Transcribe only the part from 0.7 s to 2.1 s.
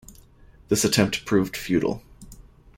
attempt proved futile.